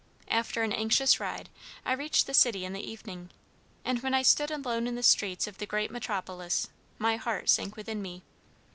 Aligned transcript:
After 0.29 0.63
an 0.63 0.73
anxious 0.73 1.19
ride, 1.19 1.47
I 1.85 1.93
reached 1.93 2.25
the 2.25 2.33
city 2.33 2.65
in 2.65 2.73
the 2.73 2.81
evening, 2.81 3.29
and 3.85 4.01
when 4.01 4.15
I 4.15 4.23
stood 4.23 4.49
alone 4.49 4.87
in 4.87 4.95
the 4.95 5.03
streets 5.03 5.45
of 5.45 5.59
the 5.59 5.67
great 5.67 5.91
metropolis, 5.91 6.69
my 6.97 7.17
heart 7.17 7.49
sank 7.51 7.75
within 7.75 8.01
me. 8.01 8.23